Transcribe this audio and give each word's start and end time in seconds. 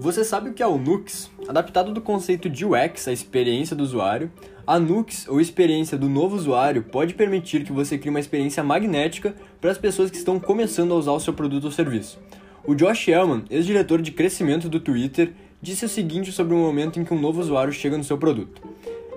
Você 0.00 0.24
sabe 0.24 0.48
o 0.48 0.54
que 0.54 0.62
é 0.62 0.66
o 0.66 0.78
Nux? 0.78 1.30
Adaptado 1.46 1.92
do 1.92 2.00
conceito 2.00 2.48
de 2.48 2.64
UX, 2.64 3.06
a 3.06 3.12
experiência 3.12 3.76
do 3.76 3.82
usuário, 3.82 4.32
a 4.66 4.80
Nux, 4.80 5.28
ou 5.28 5.38
experiência 5.42 5.98
do 5.98 6.08
novo 6.08 6.36
usuário, 6.36 6.82
pode 6.82 7.12
permitir 7.12 7.64
que 7.64 7.72
você 7.72 7.98
crie 7.98 8.08
uma 8.08 8.18
experiência 8.18 8.64
magnética 8.64 9.34
para 9.60 9.70
as 9.70 9.76
pessoas 9.76 10.10
que 10.10 10.16
estão 10.16 10.40
começando 10.40 10.94
a 10.94 10.96
usar 10.96 11.12
o 11.12 11.20
seu 11.20 11.34
produto 11.34 11.64
ou 11.64 11.70
serviço. 11.70 12.18
O 12.64 12.74
Josh 12.74 13.08
Hellman, 13.08 13.44
ex-diretor 13.50 14.00
de 14.00 14.10
crescimento 14.10 14.70
do 14.70 14.80
Twitter, 14.80 15.34
disse 15.60 15.84
o 15.84 15.88
seguinte 15.88 16.32
sobre 16.32 16.54
o 16.54 16.58
momento 16.58 16.98
em 16.98 17.04
que 17.04 17.12
um 17.12 17.20
novo 17.20 17.38
usuário 17.38 17.70
chega 17.70 17.98
no 17.98 18.04
seu 18.04 18.16
produto. 18.16 18.62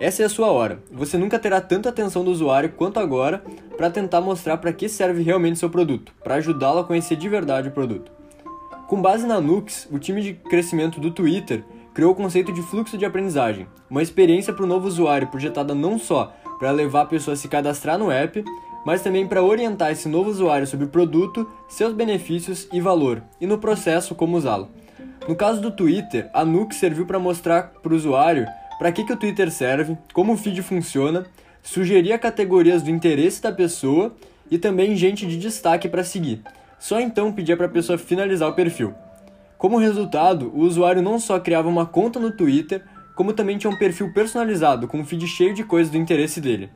Essa 0.02 0.24
é 0.24 0.26
a 0.26 0.30
sua 0.30 0.52
hora. 0.52 0.84
Você 0.92 1.18
nunca 1.18 1.40
terá 1.40 1.62
tanta 1.62 1.88
atenção 1.88 2.26
do 2.26 2.32
usuário 2.32 2.74
quanto 2.76 3.00
agora 3.00 3.42
para 3.78 3.90
tentar 3.90 4.20
mostrar 4.20 4.58
para 4.58 4.74
que 4.74 4.90
serve 4.90 5.24
realmente 5.24 5.60
seu 5.60 5.70
produto, 5.70 6.14
para 6.22 6.36
ajudá-lo 6.36 6.80
a 6.80 6.84
conhecer 6.84 7.16
de 7.16 7.30
verdade 7.30 7.70
o 7.70 7.72
produto. 7.72 8.12
Com 8.94 9.02
base 9.02 9.26
na 9.26 9.42
Nux, 9.42 9.88
o 9.92 9.98
time 9.98 10.22
de 10.22 10.34
crescimento 10.36 11.00
do 11.00 11.10
Twitter 11.10 11.64
criou 11.96 12.12
o 12.12 12.16
conceito 12.16 12.54
de 12.54 12.62
fluxo 12.62 12.96
de 12.96 13.04
aprendizagem, 13.04 13.66
uma 13.90 14.04
experiência 14.04 14.54
para 14.54 14.64
o 14.64 14.68
novo 14.68 14.88
usuário 14.88 15.30
projetada 15.30 15.74
não 15.74 15.98
só 15.98 16.32
para 16.60 16.70
levar 16.70 17.02
a 17.02 17.06
pessoa 17.08 17.34
a 17.34 17.36
se 17.36 17.48
cadastrar 17.48 17.98
no 17.98 18.12
app, 18.12 18.46
mas 18.86 19.02
também 19.02 19.26
para 19.26 19.42
orientar 19.42 19.92
esse 19.92 20.08
novo 20.08 20.30
usuário 20.30 20.68
sobre 20.68 20.86
o 20.86 20.90
produto, 20.90 21.50
seus 21.68 21.92
benefícios 21.92 22.68
e 22.72 22.80
valor, 22.80 23.24
e 23.42 23.48
no 23.48 23.58
processo 23.58 24.14
como 24.14 24.38
usá-lo. 24.38 24.70
No 25.28 25.36
caso 25.36 25.60
do 25.60 25.72
Twitter, 25.72 26.30
a 26.32 26.46
Nux 26.46 26.76
serviu 26.76 27.08
para 27.08 27.18
mostrar 27.18 27.74
para 27.82 27.94
o 27.94 27.96
usuário 27.96 28.46
para 28.78 28.92
que, 28.92 29.04
que 29.04 29.14
o 29.14 29.18
Twitter 29.18 29.50
serve, 29.50 29.98
como 30.14 30.34
o 30.34 30.38
feed 30.38 30.62
funciona, 30.62 31.26
sugerir 31.64 32.16
categorias 32.20 32.84
do 32.84 32.92
interesse 32.92 33.42
da 33.42 33.52
pessoa 33.52 34.14
e 34.52 34.60
também 34.60 34.96
gente 34.96 35.26
de 35.26 35.40
destaque 35.40 35.90
para 35.90 36.04
seguir 36.04 36.44
só 36.84 37.00
então 37.00 37.32
pedia 37.32 37.56
para 37.56 37.68
a 37.68 37.70
pessoa 37.70 37.98
finalizar 37.98 38.50
o 38.50 38.54
perfil. 38.54 38.94
Como 39.58 39.78
resultado, 39.78 40.52
o 40.54 40.60
usuário 40.60 41.02
não 41.02 41.18
só 41.18 41.40
criava 41.40 41.70
uma 41.70 41.86
conta 41.86 42.20
no 42.20 42.30
Twitter, 42.30 42.84
como 43.16 43.32
também 43.32 43.58
tinha 43.58 43.72
um 43.72 43.78
perfil 43.78 44.12
personalizado 44.12 44.86
com 44.86 44.98
um 44.98 45.06
feed 45.06 45.26
cheio 45.26 45.54
de 45.54 45.64
coisas 45.64 45.90
do 45.90 45.98
interesse 45.98 46.42
dele. 46.42 46.70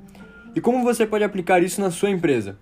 E 0.55 0.61
como 0.61 0.81
você 0.81 1.05
pode 1.05 1.25
aplicar 1.25 1.61
isso 1.61 1.81
na 1.81 1.91
sua 1.91 2.09
empresa? 2.09 2.57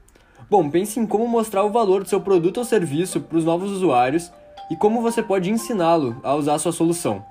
Bom, 0.49 0.67
pense 0.71 0.99
em 0.99 1.05
como 1.05 1.27
mostrar 1.27 1.63
o 1.63 1.69
valor 1.69 2.01
do 2.01 2.09
seu 2.09 2.19
produto 2.19 2.57
ou 2.57 2.65
serviço 2.65 3.21
para 3.21 3.37
os 3.37 3.45
novos 3.45 3.69
usuários 3.69 4.31
e 4.71 4.75
como 4.75 5.03
você 5.03 5.21
pode 5.21 5.51
ensiná-lo 5.51 6.19
a 6.23 6.33
usar 6.33 6.55
a 6.55 6.59
sua 6.59 6.71
solução. 6.71 7.23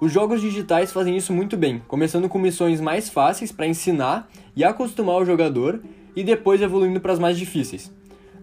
Os 0.00 0.12
jogos 0.12 0.40
digitais 0.40 0.92
fazem 0.92 1.16
isso 1.16 1.32
muito 1.32 1.56
bem, 1.56 1.82
começando 1.88 2.28
com 2.28 2.38
missões 2.38 2.80
mais 2.80 3.08
fáceis 3.08 3.50
para 3.50 3.66
ensinar 3.66 4.28
e 4.54 4.62
acostumar 4.62 5.16
o 5.16 5.26
jogador 5.26 5.82
e 6.14 6.22
depois 6.22 6.62
evoluindo 6.62 7.00
para 7.00 7.14
as 7.14 7.18
mais 7.18 7.36
difíceis. 7.36 7.90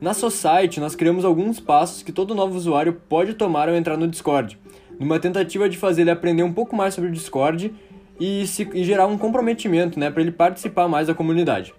Na 0.03 0.13
Society, 0.13 0.81
nós 0.81 0.95
criamos 0.95 1.23
alguns 1.23 1.61
passos 1.61 2.03
que 2.03 2.11
todo 2.11 2.35
novo 2.35 2.57
usuário 2.57 2.91
pode 3.07 3.35
tomar 3.35 3.69
ao 3.69 3.75
entrar 3.75 3.95
no 3.95 4.05
Discord, 4.05 4.59
numa 4.99 5.17
tentativa 5.17 5.69
de 5.69 5.77
fazer 5.77 6.01
ele 6.01 6.11
aprender 6.11 6.43
um 6.43 6.51
pouco 6.51 6.75
mais 6.75 6.93
sobre 6.93 7.09
o 7.09 7.13
Discord 7.13 7.73
e, 8.19 8.45
se, 8.45 8.69
e 8.73 8.83
gerar 8.83 9.07
um 9.07 9.17
comprometimento 9.17 9.97
né, 9.97 10.11
para 10.11 10.21
ele 10.21 10.33
participar 10.33 10.89
mais 10.89 11.07
da 11.07 11.13
comunidade. 11.13 11.73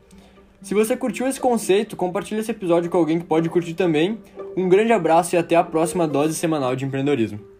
Se 0.62 0.72
você 0.72 0.96
curtiu 0.96 1.28
esse 1.28 1.38
conceito, 1.38 1.96
compartilhe 1.96 2.40
esse 2.40 2.50
episódio 2.50 2.88
com 2.90 2.96
alguém 2.96 3.18
que 3.18 3.26
pode 3.26 3.50
curtir 3.50 3.74
também. 3.74 4.18
Um 4.56 4.70
grande 4.70 4.94
abraço 4.94 5.34
e 5.34 5.38
até 5.38 5.54
a 5.54 5.62
próxima 5.62 6.08
dose 6.08 6.34
semanal 6.34 6.74
de 6.74 6.86
empreendedorismo. 6.86 7.53